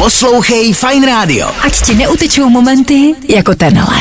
Poslouchej 0.00 0.72
Fine 0.72 1.06
Radio. 1.06 1.52
Ať 1.60 1.72
ti 1.84 1.94
neutečou 1.94 2.48
momenty 2.48 3.14
jako 3.28 3.54
tenhle. 3.54 3.96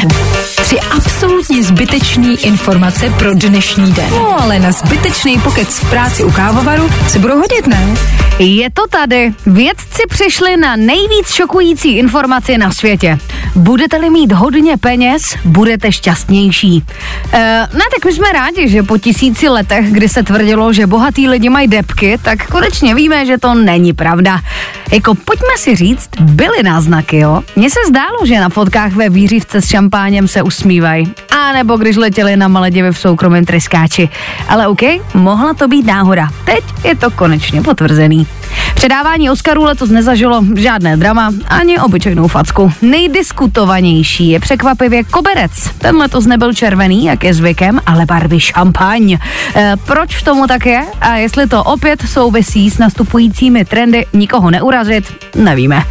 Tři 0.55 0.79
absolutně 0.79 1.63
zbytečný 1.63 2.45
informace 2.45 3.13
pro 3.19 3.33
dnešní 3.33 3.91
den. 3.91 4.09
No 4.09 4.41
ale 4.41 4.59
na 4.59 4.71
zbytečný 4.71 5.39
pokec 5.39 5.79
v 5.79 5.89
práci 5.89 6.23
u 6.23 6.31
kávovaru 6.31 6.89
se 7.07 7.19
budou 7.19 7.35
hodit, 7.35 7.67
ne? 7.67 7.95
Je 8.39 8.69
to 8.69 8.87
tady. 8.87 9.33
Vědci 9.45 10.03
přišli 10.09 10.57
na 10.57 10.75
nejvíc 10.75 11.31
šokující 11.31 11.97
informaci 11.97 12.57
na 12.57 12.71
světě. 12.71 13.17
Budete-li 13.55 14.09
mít 14.09 14.31
hodně 14.31 14.77
peněz, 14.77 15.21
budete 15.45 15.91
šťastnější. 15.91 16.83
E, 17.33 17.67
ne, 17.73 17.85
tak 17.95 18.05
my 18.05 18.13
jsme 18.13 18.31
rádi, 18.31 18.69
že 18.69 18.83
po 18.83 18.97
tisíci 18.97 19.49
letech, 19.49 19.91
kdy 19.91 20.09
se 20.09 20.23
tvrdilo, 20.23 20.73
že 20.73 20.87
bohatý 20.87 21.27
lidi 21.27 21.49
mají 21.49 21.67
depky, 21.67 22.17
tak 22.21 22.47
konečně 22.47 22.95
víme, 22.95 23.25
že 23.25 23.37
to 23.37 23.53
není 23.53 23.93
pravda. 23.93 24.41
Jako 24.91 25.15
pojďme 25.15 25.57
si 25.57 25.75
říct, 25.75 25.88
byly 26.21 26.63
náznaky, 26.63 27.17
jo? 27.17 27.41
Mně 27.55 27.69
se 27.69 27.79
zdálo, 27.87 28.25
že 28.25 28.39
na 28.39 28.49
fotkách 28.49 28.93
ve 28.93 29.09
výřivce 29.09 29.61
s 29.61 29.69
šampáněm 29.69 30.27
se 30.27 30.41
usmívají. 30.41 31.13
A 31.39 31.53
nebo 31.53 31.77
když 31.77 31.95
letěli 31.95 32.35
na 32.35 32.47
Maledivy 32.47 32.91
v 32.91 32.97
soukromém 32.97 33.45
tryskáči. 33.45 34.09
Ale 34.47 34.67
OK, 34.67 34.81
mohla 35.13 35.53
to 35.53 35.67
být 35.67 35.85
náhoda. 35.85 36.29
Teď 36.45 36.63
je 36.83 36.95
to 36.95 37.11
konečně 37.11 37.61
potvrzený. 37.61 38.27
Předávání 38.75 39.29
Oscarů 39.29 39.63
letos 39.63 39.89
nezažilo 39.89 40.43
žádné 40.55 40.97
drama 40.97 41.31
ani 41.47 41.79
obyčejnou 41.79 42.27
facku. 42.27 42.71
Nejdiskutovanější 42.81 44.29
je 44.29 44.39
překvapivě 44.39 45.03
koberec. 45.03 45.69
Ten 45.77 45.95
letos 45.95 46.25
nebyl 46.25 46.53
červený, 46.53 47.05
jak 47.05 47.23
je 47.23 47.33
zvykem, 47.33 47.79
ale 47.85 48.05
barvy 48.05 48.39
šampaň. 48.39 49.11
E, 49.11 49.19
proč 49.85 50.23
tomu 50.23 50.47
tak 50.47 50.65
je? 50.65 50.81
A 51.01 51.15
jestli 51.15 51.47
to 51.47 51.63
opět 51.63 52.01
souvisí 52.01 52.69
s 52.69 52.77
nastupujícími 52.77 53.65
trendy 53.65 54.05
nikoho 54.13 54.51
neurazit, 54.51 55.13
nevíme. 55.35 55.83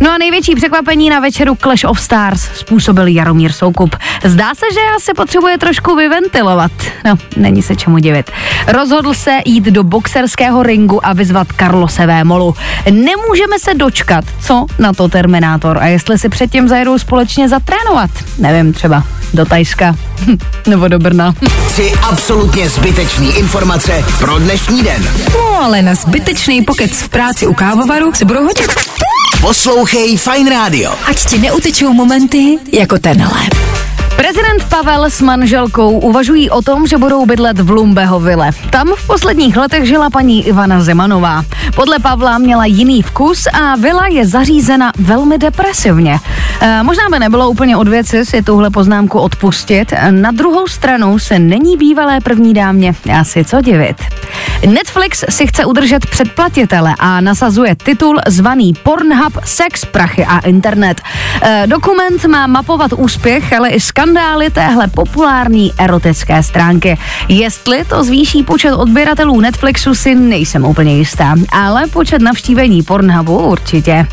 No 0.00 0.10
a 0.10 0.18
největší 0.18 0.54
překvapení 0.54 1.10
na 1.10 1.20
večeru 1.20 1.54
Clash 1.54 1.84
of 1.84 2.00
Stars 2.00 2.40
způsobil 2.54 3.06
Jaromír 3.06 3.52
Soukup. 3.52 3.96
Zdá 4.24 4.54
se, 4.54 4.66
že 4.74 4.80
asi 4.96 5.14
potřebuje 5.14 5.58
trošku 5.58 5.96
vyventilovat. 5.96 6.72
No, 7.04 7.14
není 7.36 7.62
se 7.62 7.76
čemu 7.76 7.98
divit. 7.98 8.30
Rozhodl 8.68 9.14
se 9.14 9.38
jít 9.44 9.64
do 9.64 9.84
boxerského 9.84 10.62
ringu 10.62 11.06
a 11.06 11.12
vyzvat 11.12 11.52
Carlose 12.04 12.06
Vémolu. 12.06 12.54
Nemůžeme 12.90 13.58
se 13.58 13.74
dočkat, 13.74 14.24
co 14.46 14.66
na 14.78 14.92
to 14.92 15.08
Terminátor 15.08 15.78
a 15.78 15.86
jestli 15.86 16.18
si 16.18 16.28
předtím 16.28 16.68
zajedou 16.68 16.98
společně 16.98 17.48
zatrénovat. 17.48 18.10
Nevím, 18.38 18.72
třeba 18.72 19.04
do 19.34 19.44
Tajska 19.44 19.96
nebo 20.66 20.88
do 20.88 20.98
Brna. 20.98 21.34
Tři 21.66 21.92
absolutně 22.02 22.68
zbytečný 22.68 23.36
informace 23.36 24.04
pro 24.18 24.38
dnešní 24.38 24.82
den. 24.82 25.10
No 25.34 25.64
ale 25.64 25.82
na 25.82 25.94
zbytečný 25.94 26.62
pokec 26.62 26.90
v 26.90 27.08
práci 27.08 27.46
u 27.46 27.54
kávovaru 27.54 28.12
se 28.14 28.24
budou 28.24 28.44
hodit. 28.44 28.70
Poslouchej 29.40 30.16
Fine 30.16 30.50
Radio. 30.50 30.92
Ať 31.10 31.24
ti 31.24 31.38
neutečou 31.38 31.92
momenty 31.92 32.58
jako 32.72 32.98
tenhle. 32.98 33.40
Prezident 34.16 34.64
Pavel 34.68 35.04
s 35.04 35.20
manželkou 35.20 35.98
uvažují 35.98 36.50
o 36.50 36.62
tom, 36.62 36.86
že 36.86 36.98
budou 36.98 37.26
bydlet 37.26 37.60
v 37.60 37.70
Lumbeho 37.70 38.20
vile. 38.20 38.50
Tam 38.70 38.88
v 38.96 39.06
posledních 39.06 39.56
letech 39.56 39.84
žila 39.84 40.10
paní 40.10 40.46
Ivana 40.46 40.82
Zemanová. 40.82 41.44
Podle 41.74 41.98
Pavla 41.98 42.38
měla 42.38 42.64
jiný 42.64 43.02
vkus 43.02 43.46
a 43.46 43.76
vila 43.76 44.06
je 44.06 44.26
zařízena 44.26 44.92
velmi 44.98 45.38
depresivně. 45.38 46.18
E, 46.60 46.82
možná 46.82 47.08
by 47.10 47.18
nebylo 47.18 47.50
úplně 47.50 47.76
od 47.76 47.88
věci 47.88 48.26
si 48.26 48.42
tuhle 48.42 48.70
poznámku 48.70 49.18
odpustit. 49.18 49.92
Na 50.10 50.30
druhou 50.30 50.66
stranu 50.66 51.18
se 51.18 51.38
není 51.38 51.76
bývalé 51.76 52.20
první 52.20 52.54
dámě 52.54 52.94
asi 53.20 53.44
co 53.44 53.60
divit. 53.60 53.96
Netflix 54.66 55.24
si 55.28 55.46
chce 55.46 55.64
udržet 55.64 56.06
předplatitele 56.06 56.94
a 56.98 57.20
nasazuje 57.20 57.76
titul 57.76 58.20
zvaný 58.26 58.74
Pornhub, 58.82 59.38
sex, 59.44 59.84
prachy 59.84 60.24
a 60.24 60.38
internet. 60.38 61.00
E, 61.42 61.62
dokument 61.66 62.24
má 62.24 62.46
mapovat 62.46 62.92
úspěch, 62.92 63.52
ale 63.52 63.68
i 63.68 63.80
skandály 64.04 64.50
téhle 64.50 64.88
populární 64.88 65.72
erotické 65.78 66.42
stránky. 66.42 66.98
Jestli 67.28 67.84
to 67.84 68.04
zvýší 68.04 68.42
počet 68.42 68.72
odběratelů 68.74 69.40
Netflixu, 69.40 69.94
si 69.94 70.14
nejsem 70.14 70.64
úplně 70.64 70.96
jistá, 70.96 71.34
ale 71.52 71.86
počet 71.86 72.22
navštívení 72.22 72.82
Pornhubu 72.82 73.38
určitě. 73.38 74.06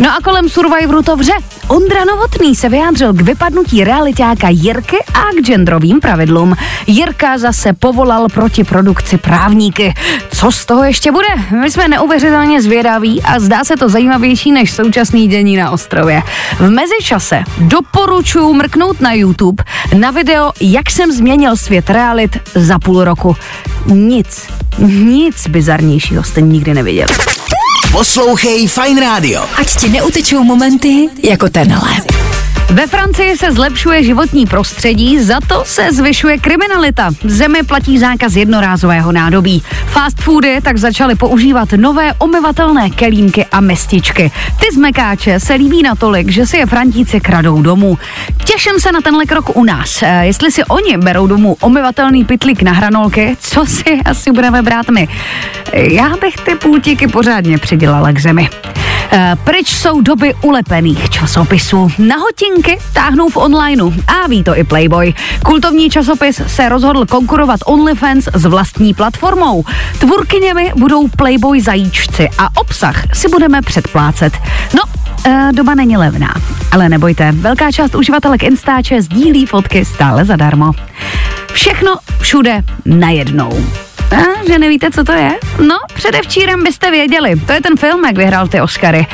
No 0.00 0.10
a 0.10 0.20
kolem 0.24 0.48
Survivoru 0.48 1.02
to 1.02 1.16
vře. 1.16 1.32
Ondra 1.72 2.04
Novotný 2.04 2.54
se 2.54 2.68
vyjádřil 2.68 3.12
k 3.12 3.20
vypadnutí 3.20 3.84
realitáka 3.84 4.48
Jirky 4.48 4.96
a 5.14 5.20
k 5.20 5.46
genderovým 5.46 6.00
pravidlům. 6.00 6.56
Jirka 6.86 7.38
zase 7.38 7.72
povolal 7.72 8.28
proti 8.28 8.64
produkci 8.64 9.18
právníky. 9.18 9.94
Co 10.30 10.52
z 10.52 10.66
toho 10.66 10.84
ještě 10.84 11.12
bude? 11.12 11.28
My 11.60 11.70
jsme 11.70 11.88
neuvěřitelně 11.88 12.62
zvědaví 12.62 13.22
a 13.22 13.40
zdá 13.40 13.64
se 13.64 13.76
to 13.76 13.88
zajímavější 13.88 14.52
než 14.52 14.70
současný 14.72 15.28
dění 15.28 15.56
na 15.56 15.70
ostrově. 15.70 16.22
V 16.58 16.70
mezičase 16.70 17.42
doporučuji 17.58 18.54
mrknout 18.54 19.00
na 19.00 19.12
YouTube 19.12 19.64
na 19.98 20.10
video, 20.10 20.52
jak 20.60 20.90
jsem 20.90 21.12
změnil 21.12 21.56
svět 21.56 21.90
realit 21.90 22.36
za 22.54 22.78
půl 22.78 23.04
roku. 23.04 23.36
Nic, 23.86 24.46
nic 24.78 25.48
bizarnějšího 25.48 26.22
jste 26.22 26.40
nikdy 26.40 26.74
neviděli. 26.74 27.14
Poslouchej 27.92 28.68
Fine 28.68 29.00
Radio. 29.00 29.44
Ať 29.56 29.76
ti 29.76 29.88
neutečou 29.88 30.44
momenty 30.44 31.08
jako 31.22 31.48
tenhle. 31.48 32.11
Ve 32.72 32.86
Francii 32.86 33.36
se 33.36 33.52
zlepšuje 33.52 34.04
životní 34.04 34.46
prostředí, 34.46 35.20
za 35.20 35.40
to 35.40 35.62
se 35.64 35.92
zvyšuje 35.92 36.38
kriminalita. 36.38 37.10
V 37.24 37.30
zemi 37.30 37.62
platí 37.62 37.98
zákaz 37.98 38.36
jednorázového 38.36 39.12
nádobí. 39.12 39.62
Fast 39.86 40.20
foody 40.20 40.60
tak 40.62 40.78
začaly 40.78 41.14
používat 41.14 41.68
nové 41.76 42.12
omyvatelné 42.18 42.90
kelímky 42.90 43.44
a 43.44 43.60
mestičky. 43.60 44.30
Ty 44.60 44.66
zmekáče 44.74 45.40
se 45.40 45.54
líbí 45.54 45.82
natolik, 45.82 46.30
že 46.30 46.46
si 46.46 46.56
je 46.56 46.66
Frantíci 46.66 47.20
kradou 47.20 47.62
domů. 47.62 47.98
Těším 48.44 48.80
se 48.80 48.92
na 48.92 49.00
tenhle 49.00 49.26
krok 49.26 49.56
u 49.56 49.64
nás. 49.64 50.02
E, 50.02 50.26
jestli 50.26 50.52
si 50.52 50.64
oni 50.64 50.96
berou 50.96 51.26
domů 51.26 51.56
omyvatelný 51.60 52.24
pitlík 52.24 52.62
na 52.62 52.72
hranolky, 52.72 53.36
co 53.40 53.66
si 53.66 54.00
asi 54.04 54.32
budeme 54.32 54.62
brát 54.62 54.88
my? 54.88 55.08
E, 55.72 55.94
já 55.94 56.16
bych 56.20 56.36
ty 56.36 56.54
půltíky 56.54 57.08
pořádně 57.08 57.58
přidělala 57.58 58.12
k 58.12 58.20
zemi. 58.20 58.48
E, 59.14 59.36
pryč 59.44 59.68
jsou 59.68 60.00
doby 60.00 60.34
ulepených 60.42 61.10
časopisů. 61.10 61.90
Na 61.98 62.16
hotinky 62.16 62.78
táhnou 62.92 63.28
v 63.28 63.36
onlineu 63.36 63.92
a 64.06 64.26
ví 64.28 64.44
to 64.44 64.58
i 64.58 64.64
Playboy. 64.64 65.14
Kultovní 65.44 65.90
časopis 65.90 66.40
se 66.46 66.68
rozhodl 66.68 67.06
konkurovat 67.06 67.60
OnlyFans 67.66 68.28
s 68.34 68.44
vlastní 68.44 68.94
platformou. 68.94 69.64
Tvůrkyněmi 69.98 70.72
budou 70.76 71.08
Playboy 71.08 71.60
zajíčci 71.60 72.28
a 72.38 72.48
obsah 72.60 73.16
si 73.16 73.28
budeme 73.28 73.62
předplácet. 73.62 74.32
No, 74.74 74.82
e, 75.26 75.52
doba 75.52 75.74
není 75.74 75.96
levná, 75.96 76.34
ale 76.72 76.88
nebojte, 76.88 77.32
velká 77.32 77.72
část 77.72 77.94
uživatelek 77.94 78.42
Instače 78.42 79.02
sdílí 79.02 79.46
fotky 79.46 79.84
stále 79.84 80.24
zadarmo. 80.24 80.72
Všechno 81.52 81.96
všude 82.20 82.62
najednou. 82.84 83.64
A, 84.12 84.46
že 84.48 84.58
nevíte, 84.58 84.90
co 84.90 85.04
to 85.04 85.12
je? 85.12 85.30
No, 85.66 85.78
předevčírem 85.94 86.64
byste 86.64 86.90
věděli. 86.90 87.40
To 87.46 87.52
je 87.52 87.60
ten 87.60 87.76
film, 87.76 88.04
jak 88.04 88.16
vyhrál 88.16 88.48
ty 88.48 88.60
Oscary. 88.60 89.06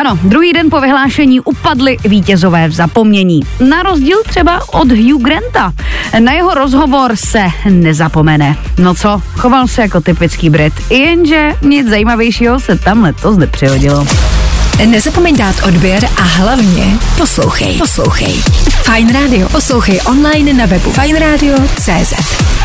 Ano, 0.00 0.18
druhý 0.22 0.52
den 0.52 0.70
po 0.70 0.80
vyhlášení 0.80 1.40
upadly 1.40 1.96
vítězové 2.04 2.68
v 2.68 2.72
zapomnění. 2.72 3.40
Na 3.68 3.82
rozdíl 3.82 4.18
třeba 4.28 4.60
od 4.72 4.92
Hugh 4.92 5.22
Granta. 5.22 5.72
Na 6.18 6.32
jeho 6.32 6.54
rozhovor 6.54 7.16
se 7.16 7.46
nezapomene. 7.70 8.56
No 8.78 8.94
co, 8.94 9.22
choval 9.38 9.68
se 9.68 9.82
jako 9.82 10.00
typický 10.00 10.50
Brit. 10.50 10.72
Jenže 10.90 11.52
nic 11.62 11.88
zajímavějšího 11.88 12.60
se 12.60 12.78
tam 12.78 13.02
letos 13.02 13.36
nepřihodilo. 13.36 14.06
Nezapomeň 14.86 15.36
dát 15.36 15.56
odběr 15.68 16.08
a 16.16 16.22
hlavně 16.22 16.84
poslouchej. 17.16 17.78
Poslouchej. 17.78 18.32
Fine 18.82 19.12
Radio. 19.12 19.48
Poslouchej 19.48 20.00
online 20.06 20.52
na 20.52 20.66
webu 20.66 20.90
fineradio.cz. 20.92 22.59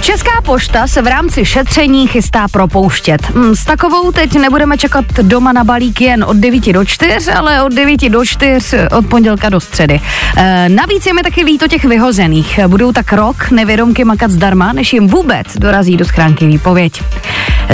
Česká 0.00 0.40
pošta 0.44 0.86
se 0.86 1.02
v 1.02 1.06
rámci 1.06 1.44
šetření 1.44 2.06
chystá 2.06 2.48
propouštět. 2.48 3.22
Hmm, 3.22 3.56
s 3.56 3.64
takovou 3.64 4.12
teď 4.12 4.34
nebudeme 4.34 4.78
čekat 4.78 5.04
doma 5.22 5.52
na 5.52 5.64
balík 5.64 6.00
jen 6.00 6.24
od 6.24 6.36
9 6.36 6.72
do 6.72 6.84
4, 6.84 7.32
ale 7.32 7.62
od 7.62 7.72
9 7.72 8.08
do 8.08 8.24
4 8.24 8.76
od 8.98 9.06
pondělka 9.06 9.48
do 9.48 9.60
středy. 9.60 10.00
E, 10.36 10.68
navíc 10.68 11.06
je 11.06 11.14
mi 11.14 11.22
taky 11.22 11.44
líto 11.44 11.68
těch 11.68 11.84
vyhozených. 11.84 12.60
Budou 12.66 12.92
tak 12.92 13.12
rok 13.12 13.50
nevědomky 13.50 14.04
makat 14.04 14.30
zdarma, 14.30 14.72
než 14.72 14.92
jim 14.92 15.08
vůbec 15.08 15.46
dorazí 15.56 15.96
do 15.96 16.04
schránky 16.04 16.46
výpověď. 16.46 17.02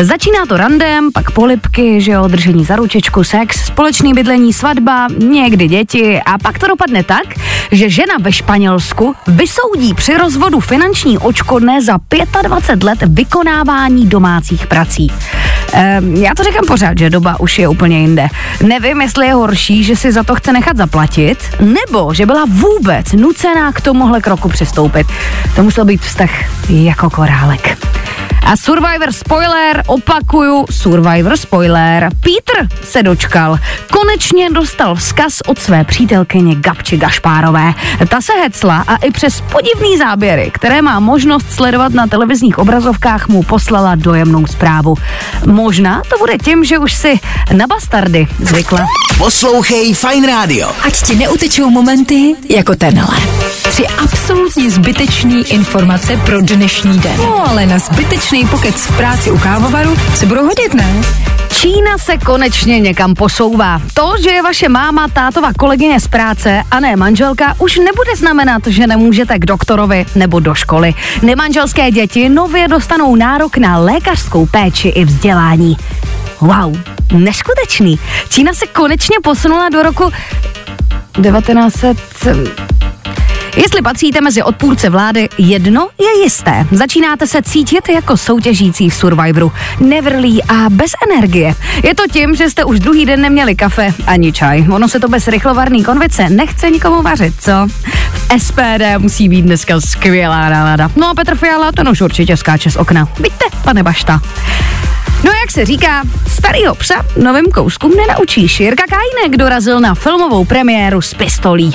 Začíná 0.03 0.47
to 0.47 0.57
randem, 0.57 1.13
pak 1.13 1.31
polipky, 1.31 2.01
že 2.01 2.13
jo, 2.13 2.29
držení 2.29 2.65
za 2.65 2.77
ručičku, 2.77 3.25
sex, 3.25 3.65
společný 3.65 4.15
bydlení, 4.15 4.53
svatba, 4.53 5.07
někdy 5.19 5.69
děti 5.69 6.21
a 6.27 6.39
pak 6.39 6.59
to 6.59 6.67
dopadne 6.67 7.03
tak, 7.03 7.25
že 7.73 7.91
žena 7.91 8.15
ve 8.21 8.33
Španělsku 8.33 9.15
vysoudí 9.27 9.95
při 9.95 10.17
rozvodu 10.17 10.61
finanční 10.61 11.19
očkodné 11.19 11.83
za 11.83 11.99
25 12.43 12.83
let 12.85 12.99
vykonávání 13.03 14.07
domácích 14.07 14.67
prací. 14.67 15.13
Ehm, 15.73 16.15
já 16.15 16.35
to 16.35 16.43
říkám 16.43 16.65
pořád, 16.67 16.99
že 16.99 17.11
doba 17.11 17.41
už 17.41 17.59
je 17.59 17.69
úplně 17.69 18.01
jinde. 18.01 18.29
Nevím, 18.63 19.01
jestli 19.01 19.27
je 19.27 19.35
horší, 19.35 19.85
že 19.85 19.97
si 19.97 20.13
za 20.13 20.23
to 20.23 20.35
chce 20.35 20.53
nechat 20.53 20.77
zaplatit, 20.77 21.39
nebo 21.61 22.15
že 22.15 22.27
byla 22.27 22.45
vůbec 22.49 23.13
nucená 23.13 23.73
k 23.73 23.81
tomuhle 23.81 24.21
kroku 24.21 24.49
přistoupit. 24.49 25.07
To 25.57 25.63
musel 25.63 25.85
být 25.85 26.01
vztah 26.01 26.31
jako 26.71 27.11
korálek. 27.11 27.79
A 28.47 28.57
Survivor 28.57 29.13
spoiler, 29.13 29.83
opakuju, 29.87 30.65
Survivor 30.71 31.37
spoiler. 31.37 32.09
Peter 32.21 32.69
se 32.83 33.03
dočkal. 33.03 33.59
Konečně 33.93 34.51
dostal 34.51 34.95
vzkaz 34.95 35.41
od 35.47 35.59
své 35.59 35.85
přítelkyně 35.85 36.55
Gabči 36.55 36.97
Gašpárové. 36.97 37.75
Ta 38.09 38.21
se 38.21 38.33
hecla 38.33 38.85
a 38.87 38.97
i 38.97 39.11
přes 39.11 39.41
podivný 39.41 39.99
záběry, 39.99 40.51
které 40.55 40.83
má 40.83 41.01
možnost 41.01 41.47
sledovat 41.51 41.93
na 41.93 42.07
televizních 42.07 42.59
obrazovkách, 42.59 43.29
mu 43.29 43.43
poslala 43.43 43.95
dojemnou 43.95 44.47
zprávu. 44.47 44.95
Možná 45.47 46.03
to 46.09 46.19
bude 46.19 46.39
tím, 46.39 46.65
že 46.65 46.79
už 46.79 46.95
si 46.95 47.21
na 47.53 47.67
bastardy 47.67 48.27
zvykla. 48.39 48.87
Poslouchej 49.19 49.95
Fine 49.95 50.27
Radio. 50.27 50.71
Ať 50.87 51.03
ti 51.03 51.17
neutečou 51.17 51.71
momenty 51.71 52.35
jako 52.49 52.75
tenhle. 52.75 53.17
Tři 53.63 53.87
absolutně 53.87 54.71
zbytečný 54.71 55.43
informace 55.49 56.17
pro 56.27 56.41
dnešní 56.41 56.99
den. 56.99 57.17
No 57.17 57.51
ale 57.51 57.67
na 57.67 57.79
zbytečný 57.79 58.36
pokec 58.45 58.75
v 58.75 58.97
práci 58.97 59.31
u 59.31 59.39
kávovaru 59.39 59.97
se 60.15 60.27
budou 60.27 60.45
hodit, 60.45 60.75
ne? 60.75 60.95
Čína 61.61 61.99
se 61.99 62.19
konečně 62.19 62.81
někam 62.81 63.15
posouvá. 63.15 63.81
To, 63.95 64.13
že 64.23 64.31
je 64.31 64.43
vaše 64.43 64.69
máma, 64.69 65.09
tátova 65.09 65.53
kolegyně 65.53 66.01
z 66.01 66.09
práce 66.09 66.63
a 66.71 66.81
ne 66.81 66.97
manželka, 66.97 67.55
už 67.59 67.77
nebude 67.77 68.17
znamenat, 68.17 68.67
že 68.67 68.87
nemůžete 68.87 69.39
k 69.39 69.47
doktorovi 69.47 70.07
nebo 70.15 70.41
do 70.41 70.55
školy. 70.55 70.95
Nemanželské 71.23 71.91
děti 71.91 72.29
nově 72.29 72.69
dostanou 72.69 73.17
nárok 73.17 73.57
na 73.57 73.79
lékařskou 73.79 74.47
péči 74.47 74.89
i 74.89 75.05
vzdělání. 75.05 75.77
Wow, 76.41 76.79
neskutečný. 77.13 77.99
Čína 78.29 78.55
se 78.55 78.67
konečně 78.67 79.17
posunula 79.23 79.69
do 79.69 79.83
roku 79.83 80.11
1900... 81.23 82.66
Jestli 83.57 83.83
patříte 83.83 84.21
mezi 84.21 84.43
odpůrce 84.43 84.91
vlády, 84.91 85.29
jedno 85.39 85.89
je 86.01 86.23
jisté. 86.23 86.67
Začínáte 86.71 87.27
se 87.27 87.43
cítit 87.43 87.89
jako 87.89 88.17
soutěžící 88.17 88.91
v 88.91 88.95
Survivoru. 88.95 89.53
Nevrlí 89.81 90.43
a 90.45 90.55
bez 90.71 90.91
energie. 91.11 91.55
Je 91.83 91.95
to 91.95 92.03
tím, 92.13 92.37
že 92.37 92.51
jste 92.51 92.65
už 92.65 92.81
druhý 92.81 93.07
den 93.07 93.21
neměli 93.21 93.55
kafe 93.55 93.95
ani 94.07 94.33
čaj. 94.33 94.67
Ono 94.73 94.89
se 94.89 95.01
to 95.01 95.09
bez 95.09 95.29
rychlovarný 95.29 95.85
konvice 95.85 96.29
nechce 96.29 96.71
nikomu 96.71 97.03
vařit, 97.03 97.35
co? 97.41 97.53
SPD 98.39 98.99
musí 98.99 99.29
být 99.29 99.43
dneska 99.43 99.81
skvělá 99.81 100.49
nálada. 100.49 100.91
No 100.97 101.09
a 101.09 101.15
Petr 101.15 101.37
Fiala 101.37 101.73
ten 101.73 101.89
už 101.89 102.01
určitě 102.01 102.37
skáče 102.37 102.71
z 102.71 102.77
okna. 102.77 103.09
Vidíte, 103.17 103.45
pane 103.65 103.83
Bašta. 103.83 104.21
No 105.25 105.33
jak 105.33 105.51
se 105.51 105.65
říká, 105.65 106.03
starýho 106.29 106.75
psa 106.75 106.95
novým 107.17 107.45
kouskům 107.45 107.93
nenaučíš. 107.97 108.61
Jirka 108.61 108.83
Kajnek 108.89 109.39
dorazil 109.39 109.81
na 109.81 109.95
filmovou 109.95 110.45
premiéru 110.45 111.03
s 111.03 111.15
pistolí 111.15 111.75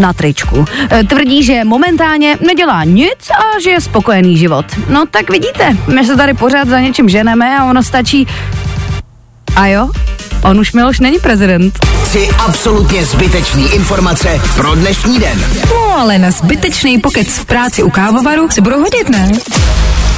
na 0.00 0.12
tričku. 0.12 0.64
E, 0.92 1.04
Tvrdí, 1.04 1.44
že 1.44 1.64
momentálně 1.64 2.36
nedělá 2.46 2.84
nic 2.84 3.30
a 3.30 3.60
že 3.60 3.70
je 3.70 3.80
spokojený 3.80 4.36
život. 4.36 4.66
No 4.88 5.04
tak 5.10 5.30
vidíte, 5.30 5.76
my 5.86 6.04
se 6.06 6.16
tady 6.16 6.34
pořád 6.34 6.68
za 6.68 6.80
něčím 6.80 7.08
ženeme 7.08 7.58
a 7.58 7.64
ono 7.64 7.82
stačí... 7.82 8.26
A 9.56 9.66
jo, 9.66 9.90
on 10.44 10.60
už 10.60 10.72
Miloš 10.72 11.00
není 11.00 11.18
prezident. 11.18 11.78
Tři 12.04 12.28
absolutně 12.38 13.04
zbytečný 13.04 13.72
informace 13.74 14.40
pro 14.56 14.74
dnešní 14.74 15.18
den. 15.18 15.44
No 15.70 15.98
ale 15.98 16.18
na 16.18 16.30
zbytečný 16.30 16.98
pokec 16.98 17.28
v 17.28 17.44
práci 17.44 17.82
u 17.82 17.90
kávovaru 17.90 18.50
se 18.50 18.60
budou 18.60 18.80
hodit, 18.80 19.08
ne? 19.08 19.30